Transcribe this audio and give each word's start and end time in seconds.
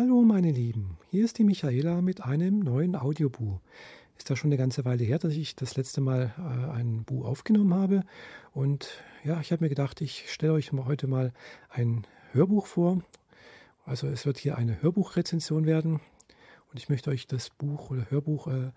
Hallo 0.00 0.22
meine 0.22 0.50
Lieben, 0.50 0.96
hier 1.10 1.26
ist 1.26 1.36
die 1.36 1.44
Michaela 1.44 2.00
mit 2.00 2.24
einem 2.24 2.60
neuen 2.60 2.96
Audiobu. 2.96 3.58
Ist 4.16 4.30
da 4.30 4.34
schon 4.34 4.48
eine 4.48 4.56
ganze 4.56 4.86
Weile 4.86 5.04
her, 5.04 5.18
dass 5.18 5.34
ich 5.34 5.56
das 5.56 5.76
letzte 5.76 6.00
Mal 6.00 6.32
äh, 6.38 6.70
ein 6.70 7.04
Bu 7.04 7.26
aufgenommen 7.26 7.74
habe. 7.74 8.04
Und 8.54 8.88
ja, 9.24 9.38
ich 9.42 9.52
habe 9.52 9.62
mir 9.62 9.68
gedacht, 9.68 10.00
ich 10.00 10.32
stelle 10.32 10.54
euch 10.54 10.72
heute 10.72 11.06
mal 11.06 11.34
ein 11.68 12.06
Hörbuch 12.32 12.64
vor. 12.64 13.02
Also 13.84 14.06
es 14.06 14.24
wird 14.24 14.38
hier 14.38 14.56
eine 14.56 14.80
Hörbuchrezension 14.80 15.66
werden. 15.66 16.00
Und 16.72 16.78
ich 16.78 16.88
möchte 16.88 17.10
euch 17.10 17.26
das 17.26 17.50
Buch 17.50 17.90
oder 17.90 18.10
Hörbuch 18.10 18.46
äh, 18.46 18.70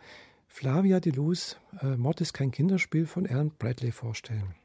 Flavia 0.50 1.00
de 1.00 1.14
Luz, 1.14 1.56
äh, 1.82 1.96
Mord 1.96 2.20
ist 2.20 2.34
kein 2.34 2.52
Kinderspiel 2.52 3.06
von 3.06 3.26
Alan 3.28 3.50
Bradley 3.58 3.94
vorstellen. 3.94 4.56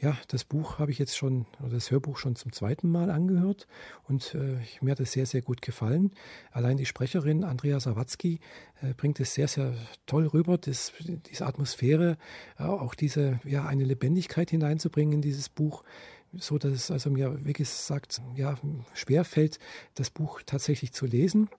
Ja, 0.00 0.16
das 0.28 0.44
Buch 0.44 0.78
habe 0.78 0.90
ich 0.90 0.98
jetzt 0.98 1.14
schon, 1.14 1.44
oder 1.60 1.74
das 1.74 1.90
Hörbuch 1.90 2.16
schon 2.16 2.34
zum 2.34 2.52
zweiten 2.52 2.88
Mal 2.88 3.10
angehört 3.10 3.66
und 4.08 4.34
äh, 4.34 4.56
mir 4.80 4.92
hat 4.92 5.00
es 5.00 5.12
sehr, 5.12 5.26
sehr 5.26 5.42
gut 5.42 5.60
gefallen. 5.60 6.12
Allein 6.52 6.78
die 6.78 6.86
Sprecherin 6.86 7.44
Andrea 7.44 7.78
Sawatzki 7.78 8.40
äh, 8.80 8.94
bringt 8.94 9.20
es 9.20 9.34
sehr, 9.34 9.46
sehr 9.46 9.74
toll 10.06 10.26
rüber, 10.26 10.56
das, 10.56 10.94
diese 11.28 11.44
Atmosphäre, 11.44 12.16
äh, 12.58 12.62
auch 12.62 12.94
diese, 12.94 13.40
ja, 13.44 13.66
eine 13.66 13.84
Lebendigkeit 13.84 14.48
hineinzubringen 14.48 15.16
in 15.16 15.20
dieses 15.20 15.50
Buch, 15.50 15.84
so 16.32 16.56
dass 16.56 16.72
es 16.72 16.90
also 16.90 17.10
mir, 17.10 17.44
wie 17.44 17.52
gesagt, 17.52 18.22
ja, 18.36 18.56
schwerfällt, 18.94 19.58
das 19.96 20.08
Buch 20.08 20.40
tatsächlich 20.46 20.94
zu 20.94 21.04
lesen 21.04 21.50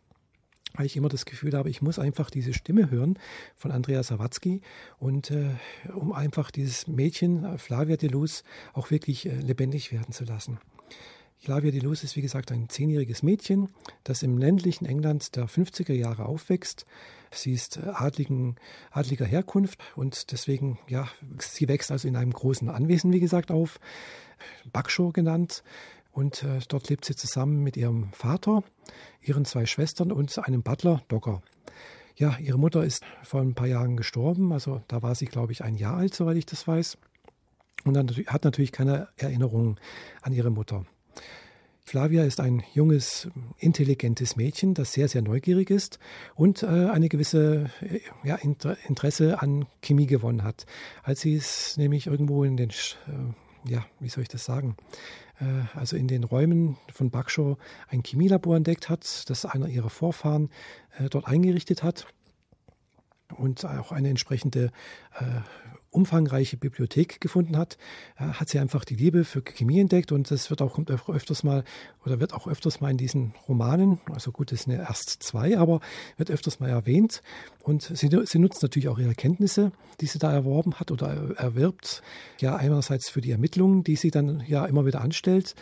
weil 0.75 0.85
ich 0.85 0.95
immer 0.95 1.09
das 1.09 1.25
Gefühl 1.25 1.53
habe, 1.53 1.69
ich 1.69 1.81
muss 1.81 1.99
einfach 1.99 2.29
diese 2.29 2.53
Stimme 2.53 2.89
hören 2.89 3.17
von 3.55 3.71
Andrea 3.71 4.03
Sawatzki 4.03 4.61
und 4.99 5.31
äh, 5.31 5.49
um 5.93 6.13
einfach 6.13 6.51
dieses 6.51 6.87
Mädchen 6.87 7.43
äh, 7.43 7.57
Flavia 7.57 7.97
de 7.97 8.09
Luz 8.09 8.43
auch 8.73 8.91
wirklich 8.91 9.25
äh, 9.25 9.35
lebendig 9.35 9.91
werden 9.91 10.13
zu 10.13 10.23
lassen. 10.23 10.59
Flavia 11.39 11.71
de 11.71 11.79
Luz 11.79 12.03
ist 12.03 12.15
wie 12.15 12.21
gesagt 12.21 12.51
ein 12.51 12.69
zehnjähriges 12.69 13.23
Mädchen, 13.23 13.69
das 14.03 14.21
im 14.21 14.37
ländlichen 14.37 14.85
England 14.85 15.35
der 15.35 15.47
50er 15.47 15.93
Jahre 15.93 16.25
aufwächst. 16.25 16.85
Sie 17.31 17.53
ist 17.53 17.77
äh, 17.77 17.89
adligen, 17.89 18.57
adliger 18.91 19.25
Herkunft 19.25 19.79
und 19.95 20.31
deswegen, 20.31 20.77
ja, 20.87 21.07
sie 21.39 21.67
wächst 21.67 21.91
also 21.91 22.07
in 22.07 22.15
einem 22.15 22.31
großen 22.31 22.69
Anwesen, 22.69 23.11
wie 23.11 23.19
gesagt, 23.19 23.49
auf, 23.49 23.79
Backshaw 24.71 25.11
genannt. 25.11 25.63
Und 26.11 26.43
äh, 26.43 26.59
dort 26.67 26.89
lebt 26.89 27.05
sie 27.05 27.15
zusammen 27.15 27.63
mit 27.63 27.77
ihrem 27.77 28.11
Vater, 28.11 28.63
ihren 29.21 29.45
zwei 29.45 29.65
Schwestern 29.65 30.11
und 30.11 30.37
einem 30.39 30.63
Butler, 30.63 31.01
Docker. 31.07 31.41
Ja, 32.15 32.37
ihre 32.37 32.59
Mutter 32.59 32.83
ist 32.83 33.03
vor 33.23 33.41
ein 33.41 33.55
paar 33.55 33.67
Jahren 33.67 33.97
gestorben, 33.97 34.51
also 34.51 34.81
da 34.87 35.01
war 35.01 35.15
sie, 35.15 35.25
glaube 35.25 35.53
ich, 35.53 35.63
ein 35.63 35.75
Jahr 35.75 35.97
alt, 35.97 36.13
soweit 36.13 36.37
ich 36.37 36.45
das 36.45 36.67
weiß. 36.67 36.97
Und 37.85 37.93
dann 37.95 38.09
hat 38.27 38.43
natürlich 38.43 38.71
keine 38.71 39.07
Erinnerungen 39.17 39.79
an 40.21 40.33
ihre 40.33 40.51
Mutter. 40.51 40.85
Flavia 41.83 42.23
ist 42.23 42.39
ein 42.39 42.63
junges, 42.73 43.27
intelligentes 43.57 44.35
Mädchen, 44.35 44.73
das 44.73 44.93
sehr, 44.93 45.07
sehr 45.07 45.21
neugierig 45.21 45.69
ist 45.69 45.99
und 46.35 46.63
äh, 46.63 46.67
eine 46.67 47.09
gewisse 47.09 47.69
äh, 47.81 47.99
ja, 48.23 48.35
Interesse 48.35 49.41
an 49.41 49.65
Chemie 49.81 50.05
gewonnen 50.05 50.43
hat. 50.43 50.65
Als 51.03 51.21
sie 51.21 51.35
es 51.35 51.75
nämlich 51.77 52.07
irgendwo 52.07 52.43
in 52.43 52.55
den, 52.55 52.69
äh, 52.69 53.69
ja, 53.69 53.85
wie 53.99 54.09
soll 54.09 54.21
ich 54.21 54.29
das 54.29 54.45
sagen, 54.45 54.77
also 55.75 55.95
in 55.95 56.07
den 56.07 56.23
Räumen 56.23 56.77
von 56.91 57.09
Bakshaw 57.09 57.57
ein 57.87 58.03
Chemielabor 58.03 58.57
entdeckt 58.57 58.89
hat, 58.89 59.29
das 59.29 59.45
einer 59.45 59.67
ihrer 59.67 59.89
Vorfahren 59.89 60.49
äh, 60.97 61.09
dort 61.09 61.27
eingerichtet 61.27 61.83
hat 61.83 62.07
und 63.35 63.65
auch 63.65 63.91
eine 63.91 64.09
entsprechende 64.09 64.71
äh, 65.19 65.41
umfangreiche 65.91 66.57
Bibliothek 66.57 67.19
gefunden 67.19 67.57
hat, 67.57 67.77
hat 68.15 68.49
sie 68.49 68.59
einfach 68.59 68.85
die 68.85 68.95
Liebe 68.95 69.25
für 69.25 69.41
Chemie 69.41 69.79
entdeckt 69.79 70.11
und 70.11 70.31
das 70.31 70.49
wird 70.49 70.61
auch 70.61 70.73
kommt 70.73 70.89
öfters 70.89 71.43
mal 71.43 71.63
oder 72.05 72.19
wird 72.19 72.33
auch 72.33 72.47
öfters 72.47 72.79
mal 72.79 72.91
in 72.91 72.97
diesen 72.97 73.33
Romanen, 73.47 73.99
also 74.11 74.31
gut, 74.31 74.51
es 74.51 74.63
sind 74.63 74.73
ja 74.73 74.79
erst 74.79 75.21
zwei, 75.21 75.57
aber 75.57 75.81
wird 76.17 76.31
öfters 76.31 76.59
mal 76.59 76.69
erwähnt. 76.69 77.21
Und 77.61 77.83
sie, 77.83 78.09
sie 78.23 78.39
nutzt 78.39 78.63
natürlich 78.63 78.87
auch 78.87 78.97
ihre 78.97 79.13
Kenntnisse, 79.15 79.71
die 79.99 80.07
sie 80.07 80.17
da 80.17 80.31
erworben 80.31 80.75
hat 80.75 80.91
oder 80.91 81.35
erwirbt, 81.37 82.01
ja 82.39 82.55
einerseits 82.55 83.09
für 83.09 83.21
die 83.21 83.31
Ermittlungen, 83.31 83.83
die 83.83 83.97
sie 83.97 84.11
dann 84.11 84.43
ja 84.47 84.65
immer 84.65 84.85
wieder 84.85 85.01
anstellt, 85.01 85.55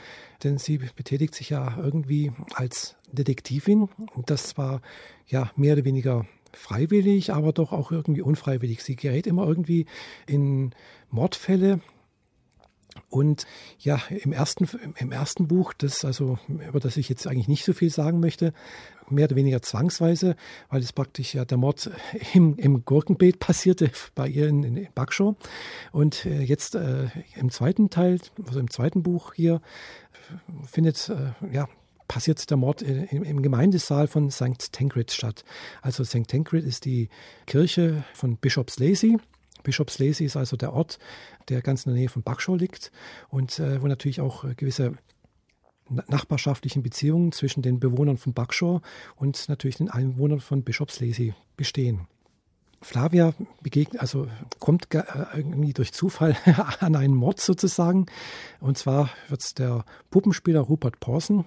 denn 0.43 0.57
sie 0.57 0.77
betätigt 0.77 1.35
sich 1.35 1.49
ja 1.49 1.77
irgendwie 1.77 2.31
als 2.53 2.95
Detektivin. 3.11 3.89
Und 4.13 4.29
das 4.29 4.57
war 4.57 4.81
ja 5.27 5.51
mehr 5.55 5.73
oder 5.73 5.85
weniger 5.85 6.25
freiwillig, 6.53 7.33
aber 7.33 7.53
doch 7.53 7.71
auch 7.71 7.91
irgendwie 7.91 8.21
unfreiwillig. 8.21 8.83
Sie 8.83 8.95
gerät 8.95 9.27
immer 9.27 9.47
irgendwie 9.47 9.85
in 10.27 10.73
Mordfälle. 11.09 11.81
Und 13.09 13.45
ja, 13.79 14.01
im 14.09 14.33
ersten, 14.33 14.67
im 14.97 15.11
ersten 15.11 15.47
Buch, 15.47 15.73
das 15.73 16.03
also, 16.03 16.37
über 16.47 16.79
das 16.79 16.97
ich 16.97 17.07
jetzt 17.07 17.27
eigentlich 17.27 17.47
nicht 17.47 17.63
so 17.63 17.73
viel 17.73 17.89
sagen 17.89 18.19
möchte, 18.19 18.53
mehr 19.09 19.25
oder 19.25 19.35
weniger 19.35 19.61
zwangsweise, 19.61 20.35
weil 20.69 20.81
es 20.81 20.93
praktisch 20.93 21.33
ja 21.33 21.45
der 21.45 21.57
Mord 21.57 21.89
im, 22.33 22.55
im 22.57 22.85
Gurkenbeet 22.85 23.39
passierte 23.39 23.91
bei 24.15 24.27
ihr 24.27 24.47
in, 24.47 24.63
in 24.63 24.87
Backshaw. 24.93 25.35
Und 25.91 26.25
äh, 26.25 26.41
jetzt 26.41 26.75
äh, 26.75 27.07
im 27.35 27.49
zweiten 27.51 27.89
Teil, 27.89 28.19
also 28.45 28.59
im 28.59 28.69
zweiten 28.69 29.03
Buch 29.03 29.33
hier, 29.33 29.61
findet 30.65 31.09
äh, 31.09 31.53
ja 31.53 31.67
passiert 32.09 32.49
der 32.49 32.57
Mord 32.57 32.81
im 32.81 33.41
Gemeindesaal 33.41 34.07
von 34.07 34.29
St. 34.31 34.73
Tancred 34.73 35.11
statt. 35.11 35.45
Also 35.81 36.03
St. 36.03 36.27
Tancred 36.27 36.65
ist 36.65 36.83
die 36.83 37.07
Kirche 37.45 38.03
von 38.13 38.35
Bishops 38.35 38.79
Lacey. 38.79 39.17
Bishops 39.63 39.99
Lacey 39.99 40.25
ist 40.25 40.35
also 40.35 40.57
der 40.57 40.73
Ort, 40.73 40.99
der 41.47 41.61
ganz 41.61 41.85
in 41.85 41.93
der 41.93 41.99
Nähe 41.99 42.09
von 42.09 42.23
Buckshaw 42.23 42.55
liegt 42.55 42.91
und 43.29 43.59
äh, 43.59 43.81
wo 43.81 43.87
natürlich 43.87 44.19
auch 44.19 44.43
gewisse 44.57 44.95
nachbarschaftlichen 45.89 46.81
Beziehungen 46.83 47.31
zwischen 47.31 47.61
den 47.61 47.79
Bewohnern 47.79 48.17
von 48.17 48.33
Buckshaw 48.33 48.81
und 49.15 49.47
natürlich 49.47 49.77
den 49.77 49.89
Einwohnern 49.89 50.39
von 50.39 50.63
Bishops 50.63 50.99
Lacey 50.99 51.35
bestehen. 51.57 52.07
Flavia 52.81 53.33
begegnet, 53.61 54.01
also 54.01 54.27
kommt 54.59 54.93
äh, 54.95 55.03
irgendwie 55.35 55.73
durch 55.73 55.93
Zufall 55.93 56.35
an 56.79 56.95
einen 56.95 57.13
Mord 57.13 57.39
sozusagen. 57.39 58.07
Und 58.61 58.79
zwar 58.79 59.11
wird 59.27 59.59
der 59.59 59.85
Puppenspieler 60.09 60.61
Rupert 60.61 60.99
Pawson 60.99 61.45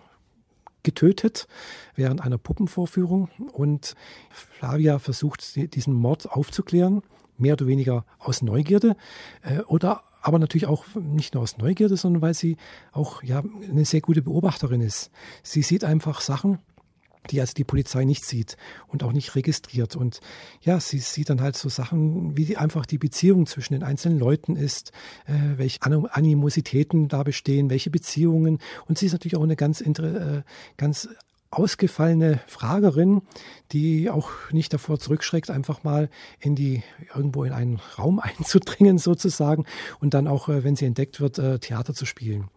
getötet 0.82 1.46
während 1.94 2.20
einer 2.20 2.38
Puppenvorführung 2.38 3.28
und 3.52 3.94
Flavia 4.30 4.98
versucht 4.98 5.56
diesen 5.74 5.94
Mord 5.94 6.30
aufzuklären, 6.30 7.02
mehr 7.38 7.54
oder 7.54 7.66
weniger 7.66 8.04
aus 8.18 8.42
Neugierde 8.42 8.96
äh, 9.42 9.60
oder 9.62 10.02
aber 10.22 10.38
natürlich 10.38 10.66
auch 10.66 10.84
nicht 10.94 11.34
nur 11.34 11.42
aus 11.42 11.58
Neugierde, 11.58 11.96
sondern 11.96 12.22
weil 12.22 12.34
sie 12.34 12.56
auch 12.92 13.22
ja 13.24 13.42
eine 13.68 13.84
sehr 13.84 14.00
gute 14.00 14.22
Beobachterin 14.22 14.80
ist. 14.80 15.10
Sie 15.42 15.62
sieht 15.62 15.82
einfach 15.82 16.20
Sachen, 16.20 16.60
die 17.30 17.40
also 17.40 17.54
die 17.54 17.64
Polizei 17.64 18.04
nicht 18.04 18.24
sieht 18.24 18.56
und 18.88 19.02
auch 19.02 19.12
nicht 19.12 19.34
registriert. 19.34 19.96
Und 19.96 20.20
ja, 20.60 20.80
sie 20.80 20.98
sieht 20.98 21.30
dann 21.30 21.40
halt 21.40 21.56
so 21.56 21.68
Sachen, 21.68 22.36
wie 22.36 22.44
die, 22.44 22.56
einfach 22.56 22.86
die 22.86 22.98
Beziehung 22.98 23.46
zwischen 23.46 23.74
den 23.74 23.82
einzelnen 23.82 24.18
Leuten 24.18 24.56
ist, 24.56 24.92
äh, 25.26 25.56
welche 25.56 25.80
Animositäten 25.82 27.08
da 27.08 27.22
bestehen, 27.22 27.70
welche 27.70 27.90
Beziehungen. 27.90 28.58
Und 28.86 28.98
sie 28.98 29.06
ist 29.06 29.12
natürlich 29.12 29.36
auch 29.36 29.42
eine 29.42 29.56
ganz, 29.56 29.80
äh, 29.80 30.42
ganz 30.76 31.08
ausgefallene 31.52 32.40
Fragerin, 32.46 33.22
die 33.72 34.10
auch 34.10 34.30
nicht 34.50 34.72
davor 34.72 34.98
zurückschreckt, 34.98 35.50
einfach 35.50 35.84
mal 35.84 36.08
in 36.40 36.56
die 36.56 36.82
irgendwo 37.14 37.44
in 37.44 37.52
einen 37.52 37.80
Raum 37.98 38.18
einzudringen 38.20 38.98
sozusagen 38.98 39.66
und 40.00 40.14
dann 40.14 40.26
auch, 40.26 40.48
äh, 40.48 40.64
wenn 40.64 40.76
sie 40.76 40.86
entdeckt 40.86 41.20
wird, 41.20 41.38
äh, 41.38 41.58
Theater 41.58 41.94
zu 41.94 42.06
spielen. 42.06 42.48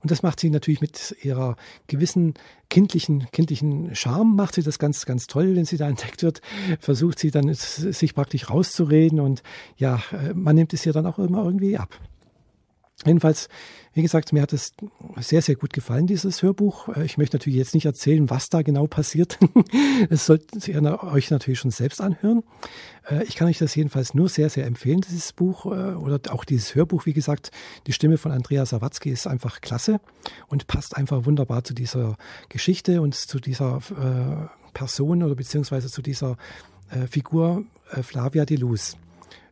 Und 0.00 0.10
das 0.10 0.22
macht 0.22 0.40
sie 0.40 0.50
natürlich 0.50 0.80
mit 0.80 1.16
ihrer 1.22 1.56
gewissen 1.86 2.34
kindlichen, 2.70 3.26
kindlichen 3.32 3.94
Charme, 3.94 4.36
macht 4.36 4.54
sie 4.54 4.62
das 4.62 4.78
ganz, 4.78 5.06
ganz 5.06 5.26
toll, 5.26 5.56
wenn 5.56 5.64
sie 5.64 5.76
da 5.76 5.88
entdeckt 5.88 6.22
wird, 6.22 6.40
versucht 6.80 7.18
sie 7.18 7.30
dann 7.30 7.52
sich 7.52 8.14
praktisch 8.14 8.50
rauszureden 8.50 9.20
und 9.20 9.42
ja, 9.76 10.02
äh, 10.12 10.34
man 10.34 10.54
nimmt 10.56 10.72
es 10.74 10.84
ihr 10.86 10.92
dann 10.92 11.06
auch 11.06 11.18
immer 11.18 11.44
irgendwie 11.44 11.78
ab. 11.78 11.98
Jedenfalls, 13.06 13.48
wie 13.92 14.02
gesagt, 14.02 14.32
mir 14.32 14.42
hat 14.42 14.52
es 14.52 14.72
sehr, 15.18 15.40
sehr 15.40 15.54
gut 15.54 15.72
gefallen, 15.72 16.08
dieses 16.08 16.42
Hörbuch. 16.42 16.88
Äh, 16.88 17.04
ich 17.04 17.16
möchte 17.16 17.36
natürlich 17.36 17.58
jetzt 17.58 17.74
nicht 17.74 17.86
erzählen, 17.86 18.28
was 18.28 18.48
da 18.50 18.62
genau 18.62 18.86
passiert. 18.86 19.38
Das 20.10 20.26
solltet 20.26 20.68
ihr 20.68 21.04
euch 21.04 21.30
natürlich 21.30 21.58
schon 21.58 21.72
selbst 21.72 22.00
anhören. 22.00 22.42
Äh, 23.08 23.24
ich 23.24 23.36
kann 23.36 23.48
euch 23.48 23.58
das 23.58 23.74
jedenfalls 23.74 24.14
nur 24.14 24.28
sehr, 24.28 24.48
sehr 24.48 24.66
empfehlen, 24.66 25.00
dieses 25.00 25.32
Buch 25.32 25.66
äh, 25.66 25.94
oder 25.94 26.20
auch 26.32 26.44
dieses 26.44 26.74
Hörbuch. 26.74 27.06
Wie 27.06 27.12
gesagt, 27.12 27.50
die 27.86 27.92
Stimme 27.92 28.18
von 28.18 28.32
Andrea 28.32 28.64
Sawatzki 28.64 29.10
ist 29.10 29.26
einfach 29.26 29.60
klasse 29.60 30.00
und 30.48 30.66
passt 30.66 30.96
einfach 30.96 31.24
wunderbar 31.26 31.64
zu 31.64 31.74
dieser 31.74 32.16
Geschichte 32.48 33.00
und 33.00 33.14
zu 33.14 33.40
dieser 33.40 33.80
Person 34.72 35.22
oder 35.22 35.34
beziehungsweise 35.34 35.88
zu 35.88 36.02
dieser 36.02 36.36
Figur 37.10 37.64
Flavia 38.02 38.44
de 38.44 38.56
Luz 38.56 38.96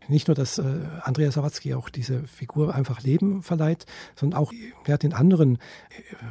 nicht 0.09 0.29
nur, 0.29 0.35
dass 0.35 0.59
äh, 0.59 0.63
Andrea 1.03 1.31
Sawatzki 1.31 1.75
auch 1.75 1.89
diese 1.89 2.27
Figur 2.27 2.75
einfach 2.75 3.03
Leben 3.03 3.43
verleiht, 3.43 3.87
sondern 4.15 4.41
auch 4.41 4.53
ja, 4.87 4.97
den 4.97 5.13
anderen 5.13 5.57
äh, 5.57 5.61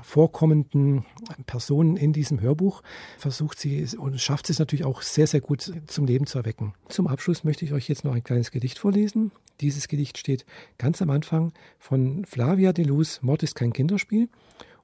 vorkommenden 0.01 1.05
Personen 1.45 1.97
in 1.97 2.13
diesem 2.13 2.41
Hörbuch 2.41 2.81
versucht 3.17 3.59
sie 3.59 3.85
und 3.97 4.19
schafft 4.19 4.49
es 4.49 4.59
natürlich 4.59 4.85
auch 4.85 5.01
sehr, 5.01 5.27
sehr 5.27 5.41
gut 5.41 5.73
zum 5.87 6.05
Leben 6.05 6.27
zu 6.27 6.37
erwecken. 6.37 6.73
Zum 6.89 7.07
Abschluss 7.07 7.43
möchte 7.43 7.65
ich 7.65 7.73
euch 7.73 7.87
jetzt 7.87 8.03
noch 8.03 8.13
ein 8.13 8.23
kleines 8.23 8.51
Gedicht 8.51 8.79
vorlesen. 8.79 9.31
Dieses 9.61 9.87
Gedicht 9.87 10.17
steht 10.17 10.45
ganz 10.77 11.01
am 11.01 11.09
Anfang 11.09 11.53
von 11.79 12.25
Flavia 12.25 12.73
de 12.73 12.85
Luz, 12.85 13.19
Mord 13.21 13.43
ist 13.43 13.55
kein 13.55 13.73
Kinderspiel. 13.73 14.29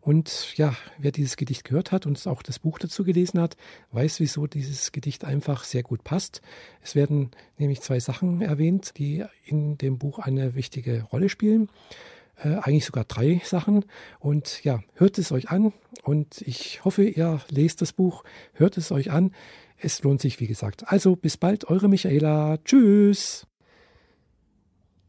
Und 0.01 0.57
ja, 0.57 0.75
wer 0.97 1.11
dieses 1.11 1.37
Gedicht 1.37 1.63
gehört 1.63 1.91
hat 1.91 2.07
und 2.07 2.25
auch 2.25 2.41
das 2.41 2.57
Buch 2.57 2.79
dazu 2.79 3.03
gelesen 3.03 3.39
hat, 3.39 3.55
weiß, 3.91 4.19
wieso 4.19 4.47
dieses 4.47 4.91
Gedicht 4.91 5.23
einfach 5.23 5.63
sehr 5.63 5.83
gut 5.83 6.03
passt. 6.03 6.41
Es 6.81 6.95
werden 6.95 7.29
nämlich 7.59 7.81
zwei 7.81 7.99
Sachen 7.99 8.41
erwähnt, 8.41 8.97
die 8.97 9.23
in 9.45 9.77
dem 9.77 9.99
Buch 9.99 10.17
eine 10.17 10.55
wichtige 10.55 11.03
Rolle 11.03 11.29
spielen. 11.29 11.69
Äh, 12.37 12.55
eigentlich 12.55 12.85
sogar 12.85 13.03
drei 13.03 13.41
Sachen. 13.45 13.85
Und 14.19 14.63
ja, 14.63 14.81
hört 14.95 15.19
es 15.19 15.31
euch 15.31 15.51
an 15.51 15.71
und 16.03 16.41
ich 16.41 16.83
hoffe, 16.83 17.03
ihr 17.03 17.39
lest 17.49 17.83
das 17.83 17.93
Buch, 17.93 18.23
hört 18.53 18.77
es 18.77 18.91
euch 18.91 19.11
an. 19.11 19.31
Es 19.77 20.01
lohnt 20.01 20.21
sich, 20.21 20.39
wie 20.39 20.47
gesagt. 20.47 20.87
Also 20.87 21.15
bis 21.15 21.37
bald, 21.37 21.65
eure 21.65 21.87
Michaela. 21.87 22.57
Tschüss. 22.65 23.45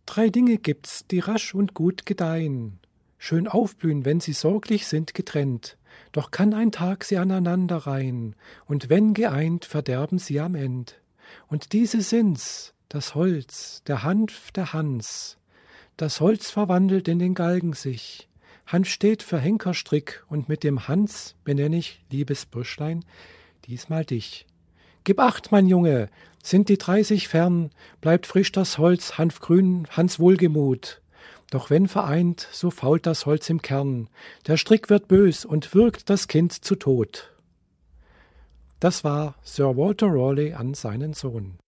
Drei 0.04 0.28
Dinge 0.28 0.58
gibt's, 0.58 1.06
die 1.10 1.20
rasch 1.20 1.54
und 1.54 1.72
gut 1.72 2.04
gedeihen 2.04 2.81
schön 3.22 3.46
aufblühen, 3.46 4.04
wenn 4.04 4.18
sie 4.18 4.32
sorglich 4.32 4.88
sind 4.88 5.14
getrennt. 5.14 5.76
Doch 6.10 6.32
kann 6.32 6.52
ein 6.52 6.72
Tag 6.72 7.04
sie 7.04 7.18
aneinander 7.18 7.76
reihen, 7.76 8.34
und 8.66 8.88
wenn 8.88 9.14
geeint, 9.14 9.64
verderben 9.64 10.18
sie 10.18 10.40
am 10.40 10.56
End. 10.56 11.00
Und 11.46 11.72
diese 11.72 12.02
sind's, 12.02 12.74
das 12.88 13.14
Holz, 13.14 13.84
der 13.86 14.02
Hanf, 14.02 14.50
der 14.50 14.72
Hans. 14.72 15.38
Das 15.96 16.20
Holz 16.20 16.50
verwandelt 16.50 17.06
in 17.06 17.20
den 17.20 17.34
Galgen 17.34 17.74
sich. 17.74 18.28
Hanf 18.66 18.88
steht 18.88 19.22
für 19.22 19.38
Henkerstrick, 19.38 20.24
und 20.28 20.48
mit 20.48 20.64
dem 20.64 20.88
Hans 20.88 21.36
benenn 21.44 21.74
ich, 21.74 22.02
liebes 22.10 22.44
Bürschlein, 22.44 23.04
diesmal 23.66 24.04
dich. 24.04 24.48
Gib 25.04 25.20
acht, 25.20 25.52
mein 25.52 25.68
Junge, 25.68 26.08
sind 26.42 26.68
die 26.68 26.76
dreißig 26.76 27.28
fern, 27.28 27.70
bleibt 28.00 28.26
frisch 28.26 28.50
das 28.50 28.78
Holz, 28.78 29.16
Hanfgrün, 29.16 29.86
Hans 29.90 30.18
Wohlgemut. 30.18 31.01
Doch 31.52 31.68
wenn 31.68 31.86
vereint, 31.86 32.48
so 32.50 32.70
fault 32.70 33.04
das 33.04 33.26
Holz 33.26 33.50
im 33.50 33.60
Kern, 33.60 34.08
der 34.46 34.56
Strick 34.56 34.88
wird 34.88 35.06
bös 35.06 35.44
und 35.44 35.74
wirkt 35.74 36.08
das 36.08 36.26
Kind 36.26 36.64
zu 36.64 36.76
Tod. 36.76 37.30
Das 38.80 39.04
war 39.04 39.34
Sir 39.42 39.76
Walter 39.76 40.06
Raleigh 40.08 40.54
an 40.54 40.72
seinen 40.72 41.12
Sohn. 41.12 41.58